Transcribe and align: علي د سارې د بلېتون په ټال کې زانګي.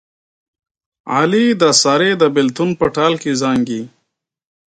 علي 1.15 1.45
د 1.61 1.63
سارې 1.81 2.11
د 2.21 2.23
بلېتون 2.33 2.69
په 2.79 2.85
ټال 2.95 3.13
کې 3.21 3.31
زانګي. 3.41 3.81